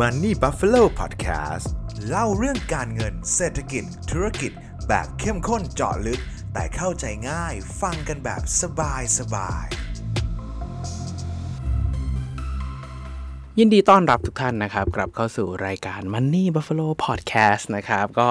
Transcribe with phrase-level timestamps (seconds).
[0.00, 1.66] Money Buffalo Podcast
[2.08, 4.52] เล่าเรื่องการเงินเศรษฐกิจ ธุรกิจ
[4.88, 6.20] แบบเข้มข้นเจาะลึก
[6.52, 9.66] แต่เข้าใจง่ายฟังกันแบบสบายสบาย
[13.58, 18.28] ยินดีต้อนรับทุกท่านนะครับ กลับเข้าสู่รายการ Money Buffalo Podcast นะครับ ก็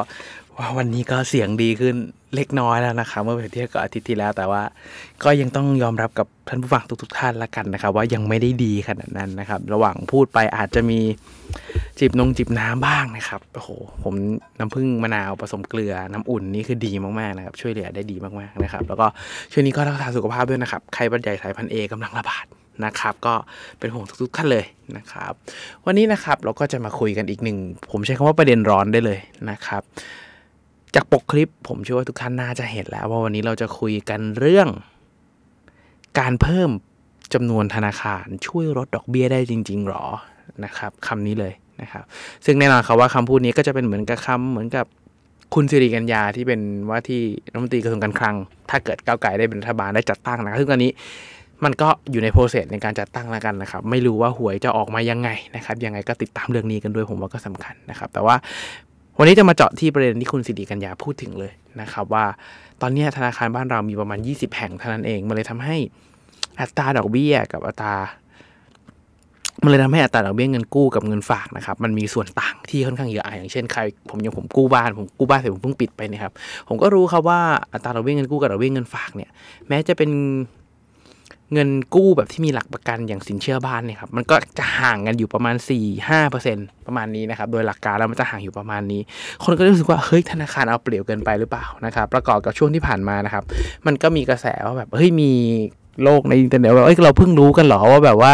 [0.57, 1.95] ว่าวันนี้ก็เสียงดีขึ้น
[2.35, 4.61] เล็กน้อยแล้วนะครับเมื่อเปรียบเทียบกับอาทิตย์ที่แล้ว แต่ว่า
[5.23, 10.99] ก็ยังต้องยอมรับกับท่านผู้ฟังทุก ๆ ท่านละกันนะครับ ว่ายังไม่ได้ดีขนาดนั้นนะครับ ระหว่างพูดไปอาจจะมี
[11.99, 13.69] จิบนงจิบน้ำบ้างนะครับโอ้โห
[14.03, 14.13] ผม
[14.59, 19.07] น้ำผึ้งมะนาวผสมเกลือน้ำอุ่นนี่คือดีมากๆนะครับ ช่วยเหลือได้ดีมากๆนะครับ แล้วก็
[19.51, 22.45] ช่วงนี้ก็รักษาสุขภาพด้วยนะครับไข้หวัดใหญ่สายพันธุ์เอกำลังระบาด
[22.85, 23.33] นะครับก็
[23.79, 24.65] เป็นห่วงทุกๆท่านเลย
[24.97, 25.33] นะครับ
[25.85, 27.57] วันนี้นะครับเราก็จะมาคุยกันอีกหนึ่ง
[27.91, 29.83] ผมใช้คำว่าประเด็นร้อนได้เลยนะครับ
[30.95, 34.67] จากปกคลิปผมเชื่อว่าทุกท่านน่าจะเห็นแล้วว่าวันนี้เราจะคุยกันเรื่อง
[36.19, 36.69] การเพิ่ม
[37.33, 40.05] จำนวนธนาคารช่วยลดดอกเบี้ยได้จริง ๆหรอ
[40.65, 42.03] นะครับคำนี้เลยนะครับ
[42.45, 44.85] ซึ่งแน่นอนครับว่าคำพูดนี้ก็จะเป็นเหมือนกับคำเหมือนกับ
[45.53, 48.35] คุณสิริกัญญาที่เป็นว่าที่รัฐมนตรีกระทรวงการคลัง
[48.69, 50.91] ถ้าเกิดก้าวไกลได้เป็นรัฐบาลได้จัดตั้งนะครับซึ่งตอนนี้
[51.63, 58.35] มันก็อยู่ในโปรเซสในการจัดตั้งแล้วกันนะครับ ไม่รู้ว่าหวยจะออกมายังไงนะครับ ยังไงก็ติดตามเรื่องนี้กันด้วยผมว่าก็สำคัญนะครับ แต่ว่า
[59.17, 62.25] วันนี้จะมาเจาะที่ประเด็นที่คุณสิริกัญญาพูดถึงเลยนะครับว่า
[62.81, 65.77] ตอนนี้ธนาคารบ้านเรามีประมาณ 20 แห่งเท่านั้นเอง มันเลยทำให้
[66.59, 67.95] อัตราดอกเบี้ยกับอัตรา
[69.63, 76.33] มันเลยทำให้อัตราดอกเบี้ยเงินกู้กับเงินฝากนะครับ มันมีส่วนต่างที่ค่อนข้างเยอะอย่างเช่นใครผมอย่างผมกู้บ้านผมกู้บ้านเสร็จผมเพิ่งปิดไปนะครับ
[76.67, 77.39] ผมก็รู้ครับว่า
[77.73, 79.29] อัตราดอกเบี้ยเงินกู้กับดอกเบี้ยเงินฝากเนี่ย
[79.67, 80.09] แม้จะเป็น
[81.53, 85.55] เงินกู้แบบที่มีหลักประกันอย่างสินเชื่อบ้านเนี่ยครับมันก็จะห่างกันอยู่ประมาณ
[86.21, 89.01] 4-5%ประมาณนี้นะครับโดยหลักการแล้วมันจะห่างอยู่ประมาณนี้
[89.43, 93.43] คนก็รู้สึกว่าเฮ้ยธนาคารเอาเปรียบเกินไปหรือเปล่านะครับประกอบกับช่วงที่ผ่านมานะครับ
[93.85, 95.31] มันก็มีกระแสว่าแบบเฮ้ยมี
[96.03, 98.33] โลกในอินเทอร์เน็ตว่าเอ้ยเราเพิ่งรู้กันเหรอว่าแบบว่า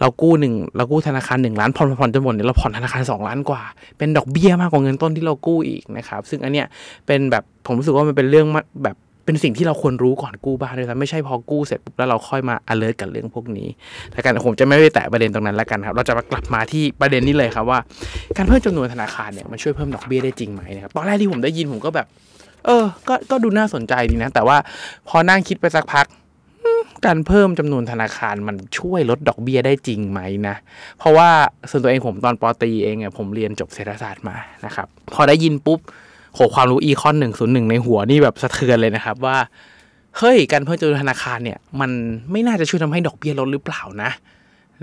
[0.00, 3.62] เรากู้หนึ่งเรากู้ธนาคารหนึ่งล้านผ่อนผ่อนจนหมดเนี่ยเราผ่อนธนาคาร2ล้านกว่า
[3.98, 6.66] เป็นดอกเบี้ยมากกว่าเงินต้นที่เรากู้อีกนะครับ ซึ่งอันเนี้ย
[7.06, 8.46] เป็นแบบผมรู้สึกว่ามันเป็นเรื่อง
[8.84, 13.68] แบบ เป็นสิ่งที่เราควรรู้ก่อนกู้บ้านด้วยซ้ำไม่ใช่พอกู้เสร็จปุ๊บแล้วเราค่อยมา alert กับเรื่องพวกนี้
[14.10, 17.78] แต่กันผมจะไม่ไปแตะประเด็นตรงนั้นแล้วกันครับ เราจะมากลับมาที่ประเด็นนี้เลยครับว่า
[18.36, 22.06] การเพิ่มจำนวนธนาคารเนี่ยมันช่วยเพิ่มดอกเบี้ยได้จริงไหมนะครับตอนแรกที่ผมได้ยินผมก็แบบ
[22.66, 24.56] เออ ก็ก็ดูน่าสนใจดีนะ แต่ว่า
[25.08, 26.06] พอนั่งคิดไปสักพัก
[27.06, 30.56] การเพิ่มจำนวนธนาคารมันช่วยลดดอกเบี้ยได้จริงไหมนะ
[30.98, 31.28] เพราะว่า
[31.70, 34.36] ส่วนตัวเองผมตอนปอตรีเองเนี่ยผมเรียนจบเศรษฐศาสตร์มา
[34.66, 35.80] นะครับ พอได้ยินปุ๊บ
[36.34, 39.36] โหความรู้อีคอนหนึ่งศูนย์หนึ่งในหัวนี่แบบสะเทือนเลยนะครับว่า
[40.18, 41.90] เฮ้ย การเพิ่มจำนวนธนาคารเนี่ย มัน
[42.30, 44.10] ไม่น่าจะช่วยทำให้ดอกเบี้ยลดหรือเปล่านะ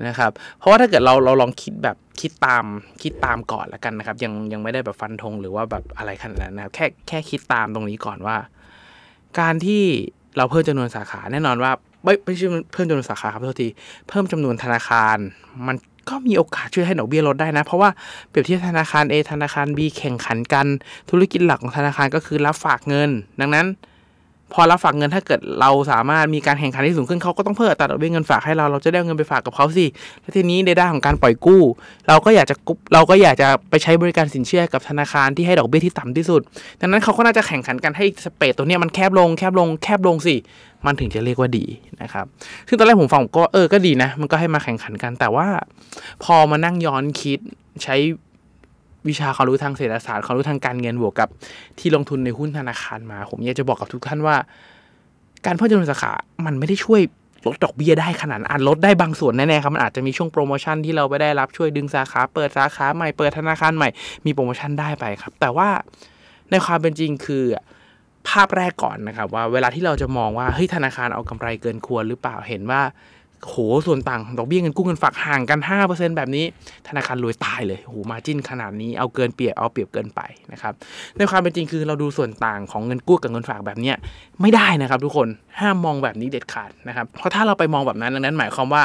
[0.08, 2.66] นะครับ เพราะว่าถ้าเกิดเราเราลองคิดแบบคิดตาม
[3.04, 8.38] คิดตามก่อนละกันนะครับ ยังยังไม่ได้แบบฟันธงหรือว่าแบบอะไรขนาดนั้นนะครับแค่แค่คิดตามตรงนี้ก่อนว่า
[9.40, 9.84] การที่
[10.38, 11.72] เราเพิ่มจำนวนสาขาแน่นอนว่า
[12.04, 13.68] ไม่ไม่ใช่เพิ่มจำนวนสาขาครับโทษที
[14.10, 15.18] เพิ่มจำนวนธนาคาร
[15.68, 15.76] มัน
[16.12, 17.90] ก็มีโอกาสช่วยให้ดอกเบี้ยลดได้นะ เพราะว่า
[18.30, 20.68] เปรียบเทียบธนาคาร A ธนาคาร B แข่งขันกัน
[21.10, 23.66] ธุรกิจหลักของธนาคารก็คือรับฝากเงิน ดังนั้น
[24.54, 29.86] พอรับฝากเงินถ้าเกิดเราสามารถมีการแข่งขันที่สูงขึ้นเขาก็ต้องเพิ่มอัตราดอกเบี้ยเงินฝากให้เราเราจะได้เงินไปฝากกับเขาสิ
[30.22, 31.62] แล้วทีนี้ในด้านของการปล่อยกู้
[32.08, 32.56] เราก็อยากจะ
[32.94, 36.42] เราก็อยากจะไปใช้บริการสินเชื่อกับธนาคารที่ให้ดอกเบี้ยที่ต่ำที่สุด
[36.82, 40.36] ดังนั้นเขาก็น่าจะแข่งขันกันให้สเปซตัวนี้มันแคบลงแคบลงแคบลงสิ
[40.86, 41.66] มันถึงจะเรียกว่าดี
[42.02, 42.26] นะครับ
[42.68, 45.48] ซึ่งตอนแรกผมฟังก็เออก็ดีนะ มันก็ให้มาแข่งขันกัน แต่ว่า
[46.24, 47.40] พอมานั่งย้อนคิด
[47.84, 47.96] ใช้
[49.08, 51.30] วิชาความรู้ทางเศรษฐศาสตร์ความรู้ทางการเงินบวกกับ
[51.80, 54.36] ที่ลงทุนในหุ้นธนาคารมา ผมอยากจะบอกกับทุกท่านว่า
[55.46, 56.12] การเพิ่มจำนวนสาขา
[56.46, 57.02] มันไม่ได้ช่วย
[57.48, 63.90] ลดดอกเบี้ยได้ขนาดอันลดได้บางส่วนแน่ๆครับมันอาจจะมีช่วงโปรโมชั่นที่เราไปได้รับช่วยดึงสาขา เปิดสาขาใหม่เปิดธนาคารใหม่
[64.26, 65.70] มีโปรโมชั่นได้ไปครับ แต่ว่า
[66.52, 67.44] ในความเป็นจริงคือ
[68.28, 72.82] ภาพแรกก่อนนะครับว่าเวลาที่เราจะมองว่าเฮ้ยธนาคารเอากำไรเกินควรหรือเปล่าเห็นว่า
[73.48, 73.56] โห
[73.88, 76.46] ส่วนต่างดอกเบี้ยเงินกู้เงินฝากห่างกัน 5%แบบนี้
[76.88, 80.22] ธนาคารรวยตายเลยโหมาจิ้นขนาดนี้เอาเกินเปรียบเอาเปรียบเกินไป
[80.52, 80.74] นะครับ
[81.18, 83.94] ในความเป็นจริงคือเราดูส่วนต่างของเงินกู้กับเงินฝากแบบนี้
[84.42, 85.28] ไม่ได้นะครับ ทุกคน
[85.60, 88.84] ห้ามมองแบบนี้เด็ดขาดนะครับเพราะถ้าเราไปมองแบบนั้นดังนั้นหมายความว่า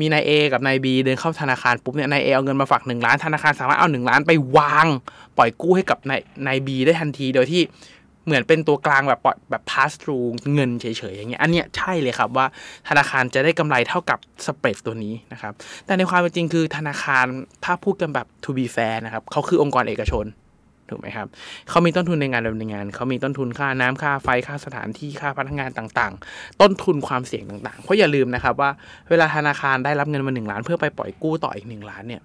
[0.00, 4.86] มีนาย A กับนาย B เดินเข้าธนาคารปุ๊บเนี่ยนาย A เอาเงินมาฝาก1ล้านธนาคารสามารถเอา1ล้านไปวาง
[5.38, 7.62] ปล่อยกู้ให้กับนายนาย B ได้ทันทีโดยที่
[8.26, 12.46] เหมือนเป็นตัวกลางแบบปล่อยแบบ pass through เงินเฉยๆอย่างเงี้ยอันเนี้ยใช่เลยครับว่า
[12.88, 15.52] ธนาคารจะได้กำไรเท่ากับสเปรดตัวนี้นะครับ
[15.86, 17.24] แต่ในความเป็นจริงคือธนาคาร
[17.64, 20.26] ถ้าพูดกันแบบ to be fair นะครับเขาคือองค์กรเอกชน
[20.90, 21.28] ถูกไหมครับ
[21.68, 28.70] เขามีต้นทุนในงานดำเนินงานเขามีต้นทุนค่าน้ำค่าไฟค่าสถานที่ค่าพนักงานต่างๆ ต้นทุนความเสี่ยงต่างๆ เพราะอย่าลืมนะครับว่า
[29.10, 32.22] เวลาธนาคารได้รับเงินมาหนึ่งล้าน เพื่อไปปล่อยกู้ต่ออีกหนึ่งล้านเนี่ย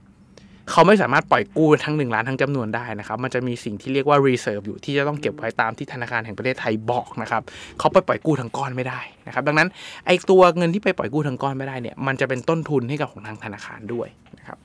[0.72, 7.42] เขาไม่สามารถปล่อยกู้ทั้ง1ล้านทั้งจำนวนได้นะครับมันจะมีสิ่งที่เรียกว่า reserve อยู่ที่จะต้องเก็บไว้ตามที่ธนาคารแห่งประเทศไทยบอกนะครับ
[7.80, 9.68] เขาไปปล่อยกู้ทั้งก้อนไม่ได้นะครับดังนั้น
[10.06, 14.58] ไอ้ตัวเงินที่ไปปล่อยกู้ทั้งก้อนไม่ได้เนี่ยมันจะเป็นต้นทุนให้กับของทางธนาคารด้วยนะครับ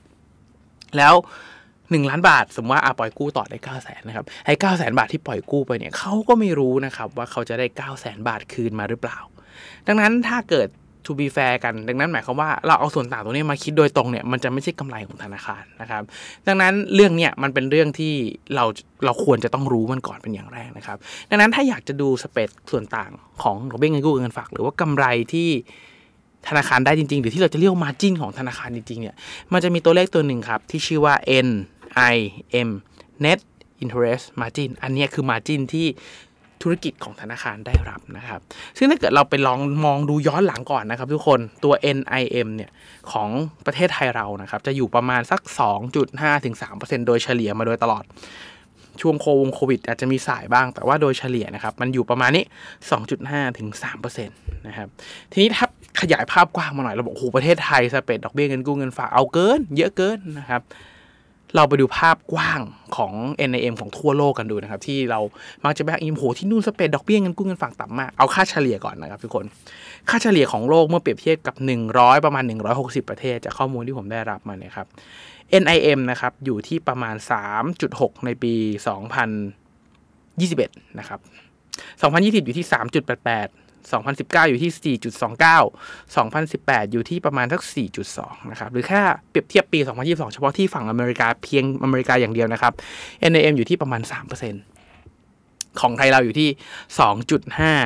[0.97, 1.13] แล้ว
[1.91, 9.17] หนึ่งล้านบาท สมมติว่าอาปล่อยกู้ต่อได้เก้าแสนนะครับไอ้เก้าแสนบาทที่ปล่อยกู้ไปเนี่ยเขาก็ไม่รู้นะครับว่าเขาจะได้เก้าแสนบาทคืนมาหรือเปล่า
[9.87, 10.67] ดังนั้นถ้าเกิด
[11.05, 16.03] to be fair กัน ดังนั้นหมายความว่าเราเอาส่วนต่างตรงนี้มาคิดโดยตรงเนี่ยมันจะไม่ใช่กำไรของธนาคารนะครับ
[16.47, 18.13] ดังนั้นเรื่องเนี่ยมันเป็นเรื่องที่
[18.55, 18.65] เรา
[19.05, 20.97] เราควรจะต้องรู้มันก่อนเป็นอย่างแรกนะครับ
[21.29, 23.11] ดังนั้นถ้าอยากจะดูสเปดส่วนต่าง
[23.41, 25.49] ของดอกเบี้ยเงินกู้เงินฝาก หรือว่ากำไรที่
[26.47, 29.15] ธนาคารได้จริง ๆ หรือที่เราจะเรียกว่า margin ของธนาคารจริง ๆ เนี่ย
[29.53, 31.15] มันจะมีตัวเลขตัวหนึ่งครับ ที่ชื่อว่า
[31.45, 32.69] NIM
[33.25, 33.39] net
[33.83, 35.87] interest margin อันนี้คือ margin ที่
[36.63, 38.39] ธุรกิจของธนาคารได้รับนะครับ
[38.77, 42.71] ซึ่งถ้าเกิดเราไปลองมองดูย้อนหลังก่อนนะครับ ทุกคนตัว NIM เนี่ย
[43.11, 43.29] ของ
[43.65, 45.41] ประเทศไทยเรานะครับ จะอยู่ประมาณสัก
[45.93, 48.03] 2.5ถึง3%โดยเฉลี่ยมาโดยตลอด
[49.01, 52.43] ช่วงโควงโควิด อาจจะมีสายบ้าง แต่ว่าโดยเฉลี่ยนะครับมันอยู่ประมาณนี้
[53.01, 53.69] 2.5 ถึง
[54.03, 54.87] 3%นะครับ
[55.31, 55.65] ทีนี้ถ้า
[56.01, 60.61] ขยายภาพกว้างมาหน่อยเราบอกโอ้โหประเทศไทยสเปดดอกเบี้ยเงินกู้เงินฝากเอาเกิน เยอะเกินนะครับ
[61.55, 62.61] เราไปดูภาพกว้าง
[62.97, 63.13] ของ
[63.49, 65.19] NIM ของทั่วโลกกันดูนะครับ ที่เรา
[65.65, 69.45] มักจะแบกอิมโหที่นู่นสเปดดอกเบี้ยเงินกู้เงินฝากต่ำมาก เอาค่าเฉลี่ยก่อนนะครับทุกคน
[70.09, 71.55] ค่าเฉลี่ยของโลกเมื่อเปรียบเทียบกับ
[71.89, 72.43] 100 ประมาณ
[72.75, 74.87] 160 ประเทศ จากข้อมูลที่ผมได้รับมาเนี่ยครับ
[75.63, 77.15] NIM นะครับอยู่ที่ประมาณ
[77.69, 78.53] 3.6 ในปี
[79.97, 81.19] 2021 นะครับ
[82.01, 87.61] 2020 อยู่ที่ 3.88 2019 อยู่ที่ 4.29 2018 อยู่ที่ประมาณทัก
[88.05, 92.73] 4.2 นะครับ หรือแค่เปรียบเทียบปี 2022 เฉพาะที่ฝั่งอเมริกาเพียงอเมริกาอย่างเดียวนะครับ
[93.31, 94.01] NIM อยู่ที่ประมาณ
[94.89, 96.49] 3%ของไทยเราอยู่ที่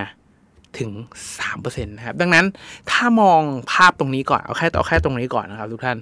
[0.09, 0.91] 2.5 ถึง
[1.39, 2.45] 3%นะครับ ดังนั้น
[2.91, 3.41] ถ้ามอง
[3.71, 5.97] ภาพตรงนี้ก่อน เอาแค่เอาแค่ตรงนี้ก่อนนะครับทุกท่าน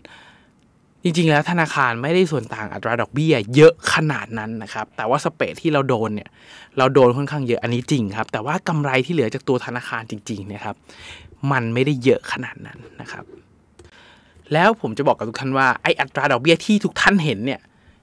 [1.07, 6.29] จริง ๆ แล้วธนาคารไม่ได้ส่วนต่างอัตราดอกเบี้ย เยอะขนาดนั้นนะครับ แต่ว่าสเปซที่เราโดนเนี่ย
[6.77, 10.75] เราโดนค่อนข้างเยอะอันนี้จริงครับ แต่ว่ากำไรที่เหลือจากตัวธนาคารจริงๆเนะครับ
[11.51, 13.23] มันไม่ได้เยอะขนาดนั้นนะครับ
[14.53, 17.59] แล้วผมจะบอกกับทุกท่านว่าไออัตราดอกเบี้ยที่ทุกท่านเห็นเนี่ย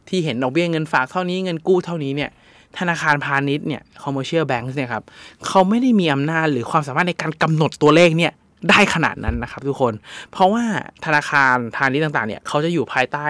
[0.09, 2.31] ที่เห็นดอกเบี้ยเงินฝากเท่านี้เงินกู้เท่านี้เนี่ย
[2.79, 5.05] ธนาคารพาณิชย์เนี่ย commercial banks เนี่ยครับ
[5.47, 8.33] เขาไม่ได้มีอำนาจหรือความสามารถในการกำหนดตัวเลขเนี่ย
[8.71, 9.93] ได้ขนาดนั้นนะครับทุกคน
[10.33, 10.65] เพราะว่า
[11.05, 13.27] ธนาคารพาณิชย์ต่างๆเนี่ยเขาจะอยู่ภายใต้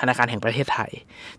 [0.00, 0.90] ธนาคารแห่งประเทศไทย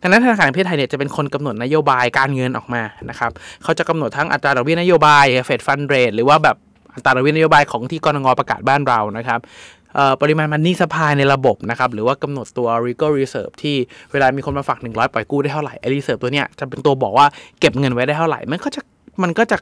[0.01, 3.31] ดังนั้นธนาคารแห่งประเทศไทยเนี่ยจะเป็นคนกำหนดนโยบายการเงินออกมานะครับ
[3.63, 6.57] เขาจะกำหนดทั้งอัตราดอกเบี้ยนโยบายเฟดฟันเรทหรือว่าแบบ
[6.95, 9.39] อัตราดอกเบี้ยนโยบายของที่กรงประกาศบ้านเรานะครับ
[9.95, 13.75] เอ่อปริมาณมันนี่สภายในระบบนะครับ หรือว่ากำหนดตัว legal reserve ที่
[14.11, 17.25] เวลามีคนมาฝาก 100 ปล่อยกู้ได้เท่าไหร่ไอ้ reserve ตัวเนี้ยจะเป็นตัวบอกว่า
[17.59, 18.81] เก็บเงินไว้ได้เท่าไหร่ มันก็จะ
[19.23, 19.57] มันก็จะ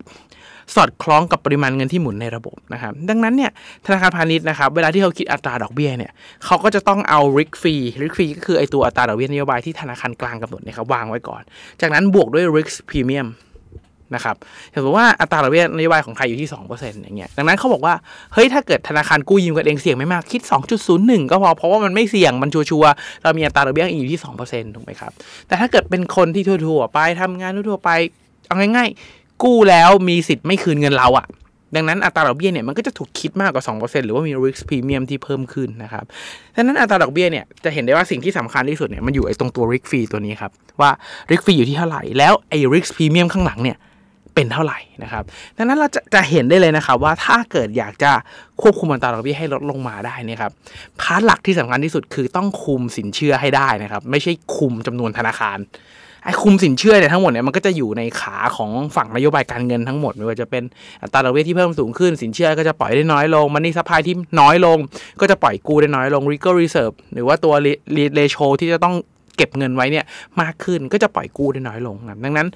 [0.76, 3.52] สอดคล้องกับปริมาณเงินที่หมุนในระบบนะครับดังนั้นเนี่ย
[3.86, 6.12] ธนาคารพาณิชย์นะครับเวลาที่เขาคิดอัตราดอกเบี้ยเนี่ย
[6.46, 11.42] เขาก็จะต้องเอา risk fee risk fee ก็คือไอตัวอัตราดอกเบี้ยนโยบายที่ธนาคารกลางกำหนดเนี่ยครับวางไว้ก่อน
[11.82, 13.30] จากนั้นบวกด้วย risk premium
[14.16, 14.36] นะครับ
[14.76, 17.94] สมมติว่าอัตราดอกเบี้ยนโยบายของไทยอยู่ที่ 2%อย่างเงี้ย ดังนั้นเขาบอกว่า
[18.34, 20.42] เฮ้ย ถ้าเกิดธนาคารกู้ยืมกันเองเสี่ยงไม่มาก คิด
[20.88, 25.12] 2.01 ก็พอ เพราะว่ามันไม่เสี่ยง มันชัวร์เรามีอัตราดอกเบี้ยอยู่ที่ 2%ถูกไหมครับ
[25.48, 27.92] แต่ถ้าเกิดเป็นคนที่ทั่วๆไปทำงานทั่วๆไป
[28.48, 31.28] เอาง่ายๆ กู้แล้วมีสิทธิ์ไม่คืนเงินเราอะ
[31.76, 36.04] ดังนั้นอัตราดอกเบี้ยเนี่ยมันก็จะถูกคิดมากกว่า 2%หรือว่ามี risk premium ที่เพิ่มขึ้นนะครับ
[36.56, 40.52] ดังนั้นอัตราดอกเบี้ยเนี่ยจะเห็นได้ว่าสิ่งที่สำคัญที่สุดเนี่ยมันอยู่ไอ้ตรงตัว risk fee ตัวนี้ครับ
[40.82, 40.92] ว่า
[41.32, 43.78] risk fee อยู่ที่เท่าไหร่แล้วไอ้ risk premium ข้างหลังเนี่ย
[44.36, 45.24] เป็นเท่าไหร่นะครับ
[45.58, 48.12] ดังนั้นเราจะจะเห็นได้เลยนะครับว่าถ้าเกิดอยากจะ
[48.62, 50.52] ควบคุมอัตราดอกเบี้ยให้ลดลงมาได้นี่ครับ
[51.02, 55.58] พาร์ทหลักที่สำคัญที่สุดคือต้องคุมสินเชื่อให้ได้นะครับ ไม่ใช่คุมจำนวนธนาคาร
[56.24, 60.64] ไอ้คุมสินเชื่อเนี่ยทั้งหมดเนี่ยมันก็จะอยู่ในขาของฝั่งนโยบายการเงินทั้งหมดไม่ว่าจะเป็น
[61.02, 64.78] อัตราดอกเบี้ยที่เพิ่มสูงขึ้นสินเชื่อก็จะปล่อยได้น้อยลง money supply ที่น้อยลง
[65.22, 67.54] ก็จะปล่อยกู้ได้น้อยลง legal reserve หรือว่าตัว
[68.18, 68.96] ratio ที่จะต้อง
[69.38, 70.06] เก็บเงินไว้เนี่ย
[70.42, 72.48] มากขึ้นก็จะปล่อยกู้ได้น้อยลงนะดังนั้น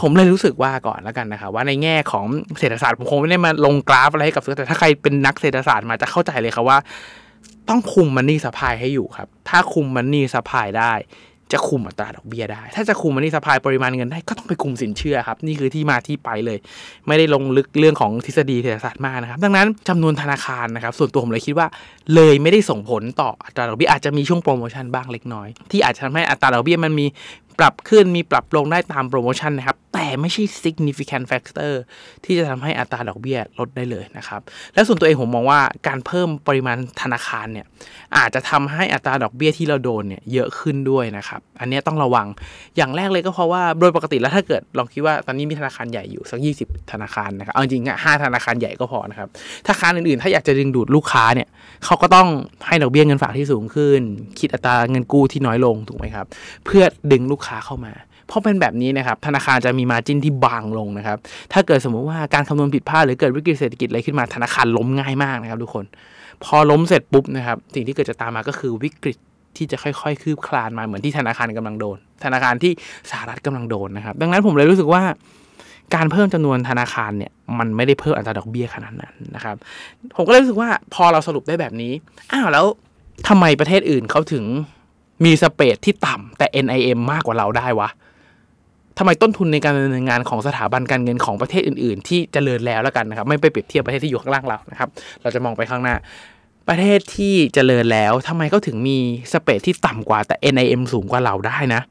[0.00, 2.24] ผมเลยรู้สึกว่าก่อนแล้วกันนะครับว่าในแง่ของ
[2.58, 6.78] เศรษฐศาสตร์ผมคงไม่ได้มาลงกราฟอะไรให้กับซื้อแต่ถ้าใครเป็นนักเศรษฐศาสตร์มาจะเข้าใจเลยครับว่า
[7.68, 10.92] ต้องคุม money supply ให้อยู่ครับ ถ้าคุม money supply ได้
[11.52, 16.58] จะคุมอัตราดอกเบี้ยได้ ถ้าจะคุมมันนี่สปายปริมาณเงินได้ก็ต้องไปคุมสินเชื่อครับ นี่คือที่มาที่ไปเลย
[17.06, 21.66] ไม่ได้ลงลึกเรื่องของทฤษฎีเศรษฐศาสตร์มากนะครับ ดังนั้นจำนวนธนาคารนะครับ ส่วนตัวผมเลยคิดว่า
[22.14, 27.06] เลยไม่ได้ส่งผลต่ออัตราดอกเบี้ยอาจจะมีช่วงโปรโมชั่นบ้างเล็กน้อย ที่อาจจะทำให้อัตราดอกเบี้ยมันมี
[27.58, 31.72] ปรับขึ้นมีปรับลงได้ตามโปรโมชั่นนะครับ แต่ไม่ใช่ significant factor
[32.24, 34.40] ที่จะทำให้อัตราดอกเบี้ยลดได้เลยนะครับ
[34.74, 37.66] และส่วนตัวเองผมมองว่าการเพิ่มปริมาณธนาคารเนี่ย
[38.16, 42.26] อาจจะทำให้อัตราดอกเบี้ยที่เราโดนเนี่ยเยอะขึ้นด้วยนะครับ อันนี้ต้องระวัง
[42.76, 49.28] อย่างแรกเลยก็เพราะว่าโดยปกติแล้วถ้าเกิดลองคิดว่าตอนนี้มีธนาคารใหญ่อยู่สัก 20 ธนาคารนะครับเอาจริงๆห้าธนาคารใหญ่ก็พอนะครับ
[49.66, 51.48] ธนาคารอื่นๆ ถ้าอยากจะดึงดูดลูกค้าเนี่ย
[51.84, 52.28] เขาก็ต้อง
[52.66, 54.00] ให้ดอกเบี้ยเงินฝากที่สูงขึ้น
[54.40, 56.26] คิดอัตราเงินกู้ที่น้อยลงถูกไหมครับ
[56.64, 57.92] เพื่อดึงลูกค้าเข้ามา
[58.30, 61.18] พราะเป็นแบบนี้นะครับธนาคารจะมีมาจิ้นที่บางลงนะครับ
[61.52, 65.84] ถ้าเกิดสมมุติว่าการคำนวณผิดพลาดหรือเกิดวิกฤตเศรษฐกิจอะไรขึ้นมาธนาคารล้มง่ายมากนะครับ ทุกคน
[66.44, 69.16] พอล้มเสร็จปุ๊บนะครับสิ่งที่เกิดจะตามมาก็คือวิกฤต
[69.56, 72.72] ที่จะค่อยๆ คืบคลานมาเหมือนที่ธนาคารกำลังโดน ธนาคารที่
[73.10, 75.02] สหรัฐกำลังโดนนะครับ ดังนั้นผมเลยรู้สึกว่า
[75.94, 79.56] การเพิ่มจำนวนธนาคารเนี่ยมันไม่ได้เพิ่มอัตราดอกเบี้ยขนาดนั้นนะครับ
[80.16, 81.92] ผมก็เลยรู้สึกว่าพอเราสรุปได้แบบนี้
[82.32, 82.66] อ้าวแล้ว
[83.28, 84.44] ทำไมประเทศอื่นเขาถึง
[85.24, 87.88] มีสเปดที่ต่ำแต่ NIM มากกว่าเราได้วะ
[88.98, 94.88] ทำไมต้นทุนในการดำเนินงานของสถาบันการเงินของประเทศอื่น ๆ ที่เจริญแล้วแล้วกันนะครับ ไม่ไปเปรียบเทียบประเทศที่อยู่ข้างล่างเรานะครับ
[95.22, 95.94] เราจะมองไปข้างหน้า
[96.68, 98.98] ประเทศที่เจริญแล้วทำไมเขาถึงมี
[99.32, 101.82] สเปดที่ต่ำกว่าแต่ NIM สูงกว่าเราได้นะ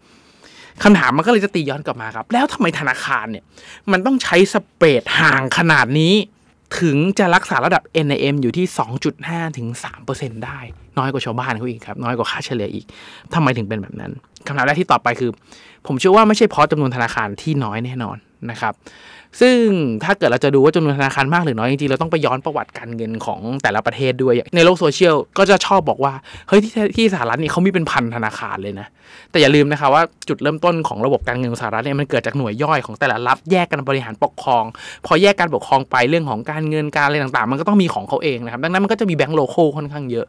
[0.84, 3.44] คำถามมันก็เลยจะตีย้อนกลับมาครับ แล้วทำไมธนาคารเนี่ย
[3.92, 6.14] มันต้องใช้สเปดห่างขนาดนี้
[6.80, 8.66] ถึงจะรักษาระดับ NIM อยู่ที่
[9.12, 9.68] 2.5 ถึง
[10.08, 10.60] 3%ได้
[10.98, 12.86] น้อยกว่าชาวบ้านเขาอีกครับ น้อยกว่าค่าเฉลี่ยอีก
[13.34, 14.12] ทำไมถึงเป็นแบบนั้น
[14.48, 15.32] คำถามแรกที่ตอบไปคือ
[15.88, 18.18] ผมเชื่อว่าไม่ใช่เพราะจำนวนธนาคารที่น้อยแน่นอน
[18.52, 18.74] นะครับ
[19.42, 19.58] ซึ่ง
[20.04, 26.14] ถ้าเกิดเราจะดูว่าจำนวนธนาคารมากหรือน้อยจริงๆเราต้องไปย้อนประวัติการเงินของแต่ละประเทศด้วย ในโลกโซเชียลก็จะชอบบอกว่า
[26.48, 28.88] เฮ้ยที่ที่สหรัฐนี่เขามีเป็นพันธนาคารเลยนะ
[29.32, 34.64] แต่อย่าลืมนะคะว่าจุดเริ่มต้นของระบบการเงินของสหรัฐเนี่ยมันเกิดจากหน่วยย่อยของแต่ละรัฐแยกกันบริหารปกครอง
[35.06, 40.28] พอแยกการปกครองไปเรื่องของการเงินการอะไรต่างๆ มันก็ต้องมีของเขาเองนะครับดังนั้นมันก็จะมีแบงก์โลโก้ค่อนข้างเยอะ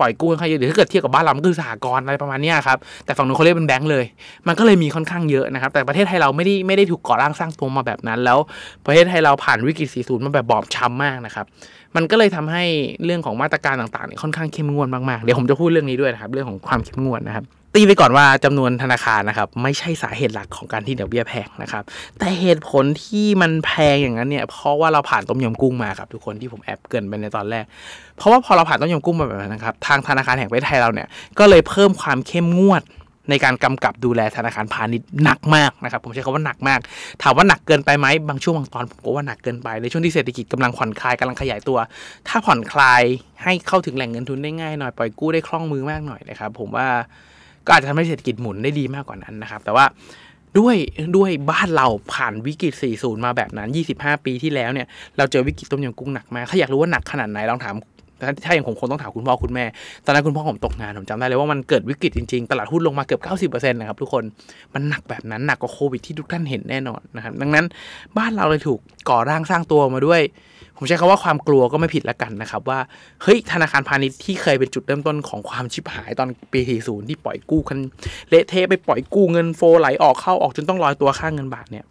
[0.00, 4.04] ปล่อยกู้ค่อนข้างเยอะหรือถ้าเกิดเทียบกับบ้านเรามันคือสหกรณ์อะไรประมาณนี้ครับแต่ฝั่งนู้นเขาเรียกเป็นแบงก์เลย
[4.46, 8.38] มันก็เลยมีค่อนข้างเยอะนะครับ แต่ประเทศไทยเราไม่ได้ไม่ได้ถูกก่อร่างสร้างตัวมาแบบนั้น แล้ว
[8.86, 11.46] ประเทศไทยเราผ่านวิกฤต 40 มาแบบบอบช้ำมากนะครับ
[11.96, 12.64] มันก็เลยทำให้
[13.04, 17.44] เรื่องของมาตรการต่างๆเนี่ยค่อนข้างเข้มงวดมากๆเดี๋ยวผมจะพูดเรื่องนี้ด้วยนะครับเรื่องของความเข้มงวดนะครับ
[17.74, 21.82] ตีไปก่อนว่าจำนวนธนาคารนะครับ ไม่ใช่สาเหตุหลักของการที่ดอกเบี้ยแพงนะครับ
[22.18, 27.64] แต่เหตุผลที่มันแพงอย่างนั้นเนี่ย เพราะว่าเราผ่านต้มยำกุ้งมาครับ ทุกคนที่ผมแอบเกินไปในตอนแรก
[28.16, 31.08] เพราะว่าพอเราผ่านต้มยำกุ้งมาแบบนั้นนะครับ ทางธนาคารแห่งประเทศไทยเราเนี่ย
[31.38, 32.82] ก็เลยเพิ่มความเข้มงวด
[33.30, 36.80] ในการกำกับดูแลธนาคารพาณิชย์หนักมากนะครับ ผมใช้คำว่าหนักมาก
[37.22, 41.78] ถามว่าหนักเกินไปไหมบางช่วงบางตอนผมก็ว่าหนักเกินไป ในช่วงที่เศรษฐกิจกำลังผ่อนคลายกำลังขยายตัว
[42.28, 43.02] ถ้าผ่อนคลาย
[43.42, 46.88] ให้เข้าถึงแหล่งเงินทุนได้ง่ายหน่อยปล่อยกู้ได้คล่องมือมากหน่อยนะครับผมว่า
[47.68, 49.84] ก็อาจจะทำให้เศรษฐกิจหมุนได้ดีมากกว่านั้นนะครับ แต่ว่า
[50.58, 50.76] ด้วย
[51.16, 54.86] ด้วยบ้านเราผ่านวิกฤต 40 มาแบบนั้น 25 ปีที่แล้วเนี่ย
[55.18, 57.74] เราเจอวิกฤตต้มยำกุ้งหนักมาก ถ้าอยากรู้ว่าหนักขนาดไหนลองถาม
[58.44, 59.64] ถ้าอย่างผมคงต้องถามคุณพ่อคุณแม่
[60.04, 64.24] ตอนนั้นคุณพ่อผมตกงาน ผมจำได้เลยว่ามันเกิดวิกฤตจริงๆ ตลาดหุ้นลงมาเกือบ 90%นะครับทุกคน
[64.74, 67.64] มันหนักแบบนั้นหนักกว่าโควิดที่ทุกท่านเห็นแน่นอนนะครับ ดังนั้น
[68.18, 70.20] บ้านเราเลยถูกก่อร่างสร้างตัวมาด้วย
[70.78, 72.78] ผมใช้คำว่าความกลัวก็ไม่ผิดละกันนะครับ ว่า
[73.22, 77.78] เฮ้ยธนาคารพาณิชย์ที่เคยเป็นจุดเริ่มต้นของความชิบหายตอนปี40ที่ปล่อยกู้กัน
[78.28, 81.84] เละเทะไปปล่อยกู้เงินโฟไหลออกเข้าออกจนต้องลอยตัวค่างเงินบาทเนี่ย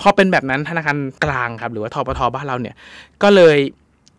[0.00, 2.74] พอเป็นแบบนั้นธนาคารกลางครับหรือว่าทปทบ้านเราเนี่ย
[3.22, 3.58] ก็เลย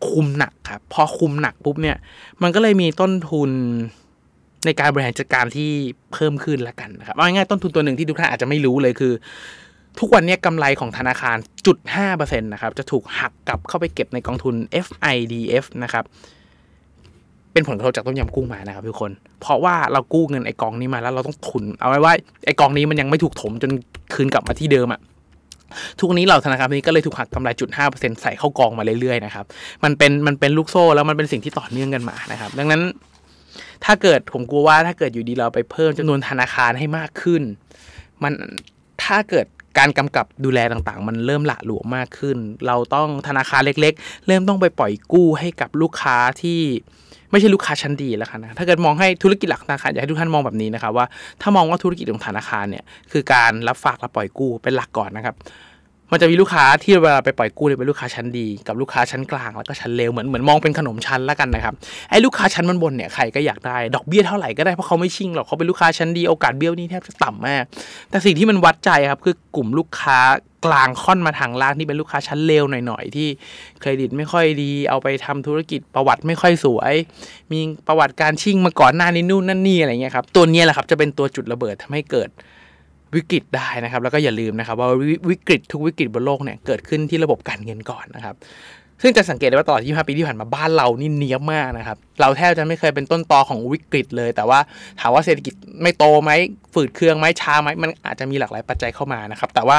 [0.10, 1.98] คุมหนักครับพอคุมหนักปุ๊บเนี่ย
[2.42, 3.52] มันก็เลยมีต้นทุน
[4.66, 5.70] ในการบริหารจัดการที่
[6.14, 9.14] เพิ่มขึ้นละกันนะครับเอาง่ายๆต้นทุนตัวหนึ่งที่ทุกท่านอาจจะไม่รู้เลยคือ
[10.00, 14.56] ทุกวันนี้กำไรของธนาคารจุดห้าเปอร์เซ็นต์นะครับจะถูกหักกลับเข้าไปเก็บในกองทุน
[14.86, 16.04] FIDF นะครับ
[17.54, 22.14] เป็นผลกระทบจากต้มยำกุ้งมานะครับทุกคน เพราะว่าเรากู้เงินไอ้กองนี้มาแล้วเราต้องทุน เอาไว้ว่า
[22.46, 23.72] ไอ้กองนี้มันยังไม่ถูกถมจน
[24.14, 25.02] คืนกลับมาที่เดิมอะ
[25.98, 29.46] ทุกวันนี้เหล่าธนาคารพาณิชย์ก็เลยถูกหักกำไรจุดห้าเปอร์เซ็นใส่เข้ากองมาเรื่อยๆนะครับ
[29.84, 32.82] มันเป็นมันเป็นลูกโซ่แล้วมันเป็นสิ่งที่ต่อเนื่องกันมานะครับ ดังนั้น
[33.86, 37.42] ถ้าเกิดผมกลัวว่าถ้าเกิดอยู่ดีเราไปเพิ่มจำนวนธนาคารให้มากขึ้น
[38.24, 38.34] มัน
[39.04, 39.46] ถ้าเกิด
[39.78, 42.38] การกำกับดูแลต่างๆ มันเริ่มหละหลวมมากขึ้น
[42.68, 46.62] เราต้องธนาคารเล็ก ๆ เริ่มต้องไปปล่อยกู้ให้กับลูกค้าที่
[47.32, 51.06] ไม่ใช่ลูกค้าชั้นดีแล้วกันนะถ้าเกิดมองให้ธุรกิจหลักธนาคารอยากให้ทุกท่านมองแบบนี้นะครับว่า
[51.42, 55.36] ถ้ามองว่าธุรกิจของธนาคารเนี่ยคือการรับฝากและปล่อยกู้เป็นหลักก่อนนะครับ
[56.12, 61.74] มันจะมีลูกค้าที่เวลาไปปล่อยกู้เนี่ยเป็นลูกค้าชั้นดีกับลูกค้าชั้นกลางแล้วก็ชั้นเลวเหมือนเหมือนมองเป็นขนมชั้นแล้วกันนะครับ
[62.10, 67.64] ไอ้ลูกค้าชั้นบนบนเนี่ยใครก็อยากได้ดอกเบี้ยเท่าไหร่ก็ได้เพราะเขาไม่ชิงหรอกเขาเป็นลูกค้าชั้นดีโอกาสเบี้ยวนี่แทบจะต่ำมาก
[68.10, 70.20] แต่สิ่งที่มันวัดใจครับคือกลุ่มลูกค้า
[70.66, 73.28] กลางค่อนมาทางล่างที่เป็นลูกค้าชั้นเลวหน่อยๆ ที่
[73.80, 76.94] เครดิตไม่ค่อยดี เอาไปทำธุรกิจประวัติไม่ค่อยสวย
[77.52, 82.30] มีประวัติการชิงมาก่อนหน้านี้นู่นนั่นนี่อะไรเงี้ยครับตัวนี้แหละครับจะเป็นตัวจุดระเบิดทำให้เกิด
[83.16, 88.36] วิกฤตได้นะครับ แล้วก็อย่าลืมนะครับว่าวิวิกฤตทุกวิกฤตบนโลกเนี่ยเกิดขึ้นที่ระบบการเงินก่อนนะครับ
[89.04, 94.60] ซึ่งจะสังเกตได้ว่าตลอด 25 ปีที่ผ่านมาบ้านเรานี่เนี้ยบมากนะครับ เราแทบจะไม่เคยเป็นต้นตอของวิกฤตเลย แต่ว่า
[95.00, 96.32] ถามว่าเศรษฐกิจไม่โตไหม
[96.74, 99.78] ฝืดเคืองไหมช้าไหมมันอาจจะมีหลากหลายปัจจัยเข้ามานะครับ แต่ว่า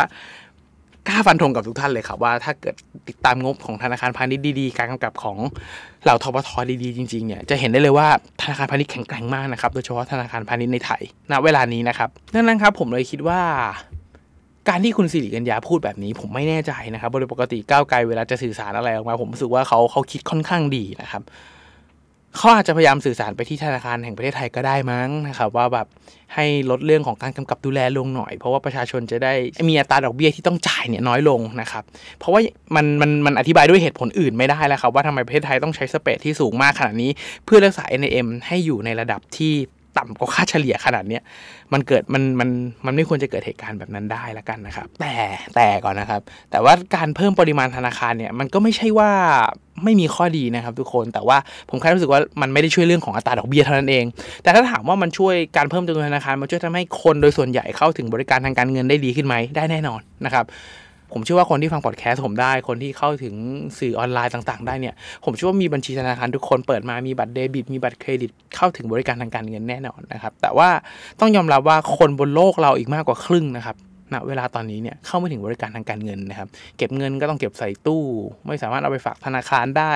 [1.08, 2.74] กล้าฟันธงกับทุกท่านเลยครับว่าถ้าเกิด
[3.08, 5.38] ติดตามงบของธนาคารพาณิชย์ดีๆ การกำกับของ
[6.04, 6.50] เหล่าทบท
[6.82, 8.08] ดีๆจริงๆเนี่ยจะเห็นได้เลยว่า
[8.42, 13.40] ธนาคารพาณิชย์แข็งแกร่งมากนะครับโดยเฉพาะธนาคารพาณิชย์ในไทยณเวลานี้นะครับดังนั้นครับผมเลยคิดว่า
[14.68, 21.22] การที่คุณสิริกัญญาพูดแบบนี้ ผมไม่แน่ใจนะครับโดยปกติก้าวไกลเวลาจะสื่อสารอะไรออกมา ผมรู้สึกว่าเขาเขาคิดค่อนข้างดีนะครับ
[22.36, 25.86] เขาอาจจะพยายามสื่อสารไปที่ธนาคารแห่งประเทศไทยก็ได้มั้งนะครับว่าแบบ
[26.34, 29.32] ให้ลดเรื่องของการกำกับดูแลลงหน่อย เพราะว่าประชาชนจะได้
[29.68, 31.84] มีอัตราดอกเบี้ยที่ต้องจ่ายเนี่ยน้อยลงนะครับ
[32.18, 32.40] เพราะว่า
[32.76, 37.10] มันมันมันอธิบายด้วยเหตุผลอื่นไม่ได้แล้วครับว่าทำไมประเทศไทยต้องใช้สเปดที่สูงมากขนาดนี้
[37.44, 39.54] เพื่อรักษา NAM ให้อยู่ในระดับที่
[39.98, 41.22] ต่ำกว่าค่าเฉลี่ยขนาดเนี้ย
[41.72, 42.48] มันเกิดมันมัน
[42.86, 45.14] มันไม่ควรจะเกิดเหตุการณ์แบบนั้นได้ล้วกันนะครับ แต่
[45.56, 46.20] แต่ก่อนนะครับ
[46.50, 49.10] แต่ว่าการเพิ่มปริมาณธนาคารเนี่ยมันก็ไม่ใช่ว่า
[49.84, 51.38] ไม่มีข้อดีนะครับทุกคนแต่ว่า
[51.70, 54.04] ผมแค่รู้สึกว่ามันไม่ได้ช่วยเรื่องของอัตราดอกเบี้ยเท่านั้นเอง
[54.42, 60.44] แต่ถ้าถามว่ามันช่วยการเพิ่มจำนวนธนาคารมันช่วยทำให้คนโดยส่วนใหญ่เข้าถึงบริการทางการเงินได้ดีขึ้นไหมได้แน่นอนนะครับ
[61.12, 63.34] ผมเชื่อว่าคนที่ฟังพอดแคสต์ผมได้ คนที่เข้าถึง
[63.78, 70.68] สื่อออนไลน์ต่าง ๆ ได้เนี่ย ผมเชื่อว่ามีบัญชีธนาคารทุกคนเปิดมามีบัตรเดบิต มีบัตรเครดิตเข้าถึงบริการทางการเงินแน่นอนนะครับ แต่ว่า
[71.20, 73.76] ต้องยอมรับว่าคนบนโลกเราอีกมากกว่าครึ่งนะครับ
[74.14, 78.04] ณเวลาตอนนี้เนี่ยเข้าไม่ถึงบริการทางการเงินนะครับ เก็บเงินก็ต้องเก็บใส่ตู้
[78.46, 79.92] ไม่สามารถเอาไปฝากธนาคารได้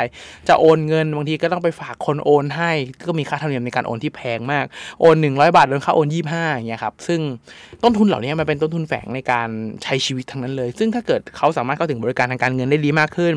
[0.48, 2.72] จะโอนเงินบางทีก็ต้องไปฝากคนโอนให้
[3.08, 4.64] ก็มีค่าธรรมเนียมในการโอนที่แพงมาก
[5.00, 7.20] โอน 100 บาทโดนค่าโอน25อย่างเงี้ยครับ ซึ่ง
[7.82, 9.48] ต้นทุนเหล่านี้มันเป็นต้นทุนแฝงในการ
[9.82, 13.32] ใช้ชีวิตทั้งนั้นเลย ซึ่งถ้าเกิดเขาสามารถเข้าถึงบริการทางการเงินได้ดีมากขึ้น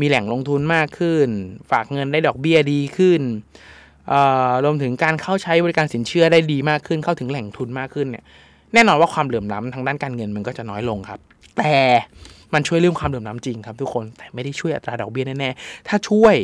[0.00, 1.28] มีแหล่งลงทุนมากขึ้น
[1.70, 3.22] ฝากเงินได้ดอกเบี้ยดีขึ้น
[4.64, 8.24] รวมถึงการเข้าใช้บริการสินเชื่อได้ดีมากขึ้น เข้าถึงแหล่งทุนมากขึ้นเนี่ย
[8.74, 11.20] แน่นอนว่าความเหลื่อมล้ำทางด้านการเงินมันก็จะน้อยลงครับ
[11.58, 11.74] แต่
[12.54, 16.34] มันช่วยเรื่องความเหลื่อมล้ำจริงครับทุกคนแต่ไม่ได้ช่วยอัตราดอกเบี้ยแน่ๆถ้าช่วย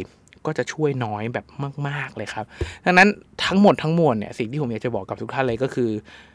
[0.47, 1.47] ก็จะช่วยน้อยแบบ
[1.89, 2.45] มาก ๆ เลยครับ
[2.85, 3.09] ดังนั้น
[3.45, 5.91] ทั้งหมดทั้งมวลเนี่ยสิ่งที่ผมอยากจะบอกกับทุกท่านเลยก็คือ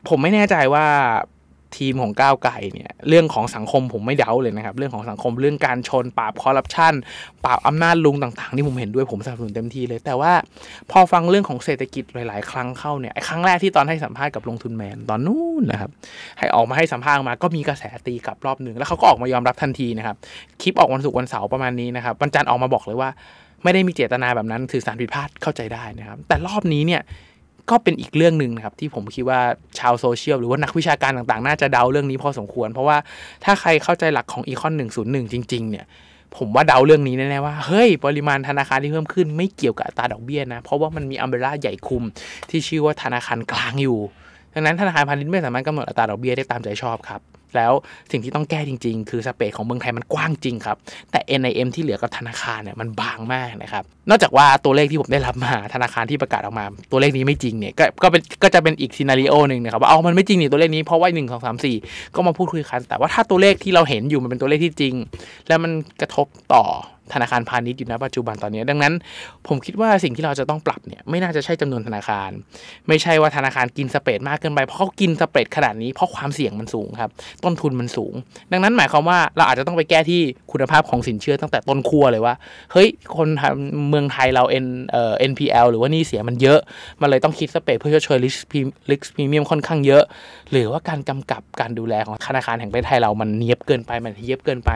[0.09, 0.85] ผมไม่แน่ใจว่า
[1.77, 6.93] ทีมของก้าวไก่เนี่ยเรื่องของสังคมผมไม่เดาเลยนะครับ เรื่องของสังคมเรื่องการชนปราบคอร์รัปชัน
[7.45, 10.33] ปราบอำนาจลุงต่างๆ ที่ผมเห็นด้วยผมสนับสนุนเต็มที่เลย แต่ว่า
[10.91, 15.91] พอฟังเรื่องของเศรษฐกิจหลาย ๆ ครั้งเข้าเนี่ยไอ้ครั้งแรกที่ตอนให้สัมภาษณ์กับลงทุนแมนตอนนู้นนะครับ
[16.37, 20.15] ให้ออกมาให้สัมภาษณ์มาก็มีกระแสตีกลับรอบหนึ่งแล้วเขาก็ออกมายอมรับทันทีนะครับ
[20.61, 23.09] คลิปออกวันศุกร์วันเสาร์ประมาณนี้นะครับวันจันทร์ออกมาบอกเลยว่า
[23.63, 27.01] ไม่ได้มีเจตนาแบบนั้นสื่อสารผิดพลาดเข้าใจได้นะครับ แต่รอบนี้เนี่ย
[27.69, 29.41] ก็เป็นอีกเรื่องหนึ่งนะครับที่ผมคิดว่า
[29.79, 32.97] ชาวโซเชียลหรือว่านักวิชาการต่างๆ น่าจะเดาเรื่องนี้พอสมควร เพราะว่า
[33.43, 35.85] ถ้าใครเข้าใจหลักของอีคอน101 จริง ๆ เนี่ย
[36.37, 42.03] ผมว่าเดาเรื่องนี้แน่ๆว่าเฮ้ยปริมาณธนาคารที่เพิ่มขึ้นไม่เกี่ยวกับอัตราดอกเบี้ยนะ เพราะว่ามันมีอัมเบร่าใหญ่คุม
[42.49, 43.99] ที่ชื่อว่าธนาคารกลางอยู่
[44.53, 47.21] ดังนั้นธนาคารพาณิชย์ไม่สามารถกำหนดอัตราดอกเบี้ยได้ตามใจชอบครับ
[47.57, 47.73] แล้ว
[48.11, 50.77] สิ่งที่ต้องแก้จริง ๆ คือสเปซของเมืองไทยมันกว้างจริงครับ
[51.11, 61.75] แต่ NIM ที่เหลือกับธนาคารเนี่ยมันบางมากนะครับนอกจากว่าตัวเลขที่ผมได้รับมาธนาคารที่ประกาศออกมา ตัวเลขนี้ไม่จริงเนี่ยก็ก็เป็นก็จะเป็นอีกซีนารีโอหนึ่งนะครับว่าเอามันไม่จริงนี่ตัวเลขนี้เพราะว่าหนึ่งสองสามสี่
[62.15, 64.93] ก็มาพูดคุยกัน แต่ว่าถ้าตัวเลขที่เราเห็นอยู่มันเป็นตัวเลขที่จริง
[65.47, 66.63] แล้วมันกระทบต่อ
[67.13, 68.93] ธนาคารพาณิชย์อยู่ณปัจจุบันตอนนี้ ดังนั้น
[69.47, 72.29] ผมคิดว่าสิ่งที่เราจะต้องปรับเนี่ยไม่น่าจะใช่จำนวนธนาคาร
[72.87, 77.11] ไม่ใช่ว่าธนาคารกินสเปรดมากเกินไปเพราะเขากินสเปรดขนาดนี้เพราะความเสี่ยงมันสูงครับ
[77.43, 78.13] ต้นทุนมันสูง
[78.51, 80.21] ดังนั้นหมายความว่าเราอาจจะต้องไปแก้ที่
[80.53, 82.35] คุณภาพของสินเชื่อตั้งแต่ต้นขั้วเลยว่า
[82.71, 82.87] เฮ้ย
[83.17, 86.59] คนทำเมืองไทยเรา N เอ่อ NPL หรือว่าหนี้เสียมันเยอะ
[87.01, 90.03] มันเลยต้องคิด spread เพื่อชดเชย risk pre risk premium ค่อนข้างเยอะ
[90.51, 94.71] หรือว่าการกำกับการดูแลของธนาคารแห่งประเทศไทยเรามันเนี้ยบเกินไปมันเนี้ยบเกินไป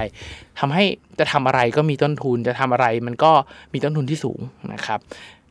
[0.60, 0.84] ทำให้
[1.20, 3.32] จะทำอะไรก็มีต้นทุนจะทำอะไรมันก็
[3.74, 4.40] มีต้นทุนที่สูง
[4.74, 5.00] นะครับ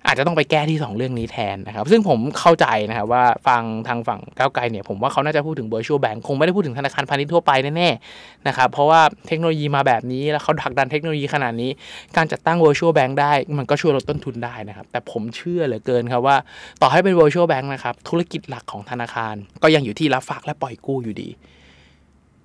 [0.06, 11.70] อาจจะต้องไปแก้ที่ 2 เรื่องนี้แทนนะครับ ซึ่งผมเข้าใจนะครับว่าฟังทางฝั่งก้าวไกลเนี่ยผมว่าเขาน่าจะพูดถึง virtual bank คงไม่ได้พูดถึงธนาคารพาณิชย์ทั่วไปแน่ๆนะครับเพราะว่าเทคโนโลยีมาแบบนี้แล้วเขาผลักดันเทคโนโลยีขนาดนี้
[12.16, 16.36] การจัดตั้ง virtual bank ได้ มันก็ช่วยลดต้นทุนได้นะครับแต่ผมเชื่อเหลือเกินครับว่า
[16.82, 21.30] ต่อให้เป็น virtual bank นะครับธุรกิจหลักของธนาคาร ก็ยังอยู่ที่รับฝากและปล่อยกู้อยู่ดี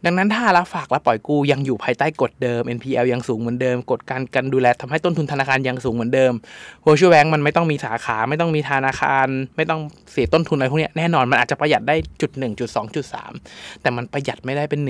[0.05, 6.33] ดังนั้นถ้ารับฝากและปล่อยกู้ยังอยู่ภายใต้กฎเดิม NPL ยังสูงเหมือนเดิม กฎการกันดูแลทำให้ต้นทุนธนาคารยังสูงเหมือนเดิม
[6.85, 13.05] Virtual Bank มันไม่ต้องมีสาขาไม่ต้องมีธนาคาร ไม่ต้องเสียต้นทุนอะไรพวกนี้แน่นอนมันอาจจะประหยัดได้จุด1จุด2จุด
[13.43, 14.89] 3แต่มันประหยัดไม่ได้เป็น 1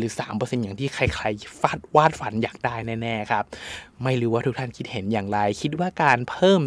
[0.00, 3.44] หรือ 3 อย่างที่ใครๆฟาดวาดฝันอยากได้แน่ๆครับ
[4.04, 6.60] ไม่รู้ว่าทุกท่านคิดเห็นอย่างไร คิดว่าการเพิ่ม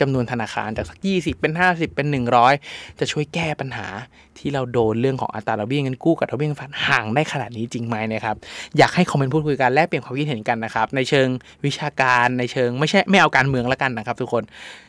[0.00, 2.06] จำนวนธนาคารจากสัก 20 เป็น 50 เป็น
[2.52, 3.86] 100 จะช่วยแก้ปัญหา
[4.38, 8.36] ที่เราโดนเรื่องของอัตราดอกเบี้ยเงินกู้กับดอกเบี้ยเงินฝากห่างได้ขนาดนี้จริงไหมนะครับ
[8.78, 11.28] อยากให้คอมเมนต์พูดคุยกันแลกเปลี่ยนความคิดเห็นกันนะครับในเชิง
[11.66, 14.42] วิชาการในเชิงไม่ใช่ไม่เอาการเมืองแล้วกันนะครับทุกคน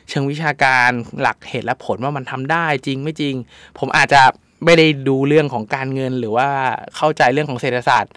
[0.09, 0.89] เชิงวิชาการ
[1.21, 3.35] หลักเหตุและผลว่ามันทำได้จริงไม่จริง
[3.79, 4.21] ผมอาจจะ
[4.65, 6.47] ไม่ได้ดูเรื่องของการเงินหรือว่า
[6.95, 8.13] เข้าใจเรื่องของเศรษฐศาสตร์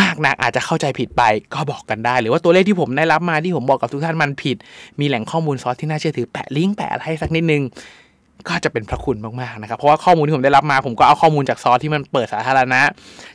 [0.00, 1.22] มากนักอาจจะเข้าใจผิดไป
[1.54, 4.56] ก็บอกกันได้ หรือว่าตัวเลขที่ผมได้รับมาที่ผมบอกกับทุกท่านมันผิด
[5.00, 7.62] มีแหล่งข้อมูลซอสที่น่าเชื่อถือแปะลิงก์แปะอะไรสักนิดนึง
[8.48, 12.80] ก็จะเป็นพระคุณมากๆนะครับเพราะว่าข้อมูลที่ผมได้รับมาผมก็เอาข้อมูลจากซอสที่มันเปิดสาธารณะ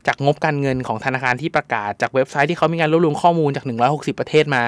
[0.07, 4.61] จากงบการเงินของธนาคารที่ประกาศจากเว็บไซต์ที่เขามีการรวบรวมข้อมูลจาก 160 ประเทศมา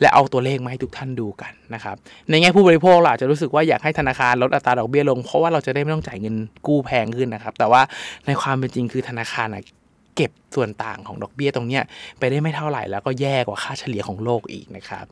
[0.00, 1.96] และเอาตัวเลขมาให้ทุกท่านดูกันนะครับ
[2.30, 6.36] ในแง่ผู้บริโภคเราจะรู้สึกว่าอยากให้ธนาคารลดอัตราดอกเบี้ยลง เพราะว่าเราจะได้ไม่ต้องจ่ายเงิน
[6.66, 7.82] กู้แพงขึ้นนะครับแต่ว่า
[8.26, 9.62] ในความเป็นจริงคือธนาคารอะ
[10.20, 11.82] เก็บส่วนต่างของดอกเบี้ยตรงเนี้ย
[12.18, 15.04] ไปได้ไม่เท่าไหร่แล้วก็แย่กว่าค่าเฉลี่ยของโลกอีกนะครับ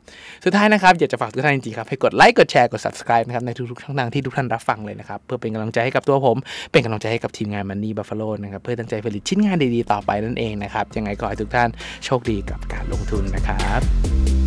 [0.44, 6.36] สุดท้ายนะครับอยากจะฝากทุกท่านจริงๆครับให้กดไลค์กดแชร์กด subscribe นะครับในทุกๆช่องทางที่ทุกท่านรับฟังเลยนะครับ เพื่อเป็นกำลังใจให้กับตัวผม
[6.72, 11.68] เป็นกำลังใจให้กับทีมงานมันนี่บัฟฟาโลนะครับเพื่อตั้งใจผลิตชิ้นงานดีๆต่อไปนั่นเองนะครับยังไงก็ให้ทุกท่าน
[12.04, 14.37] โชคดีกับการลงทุนนะครับ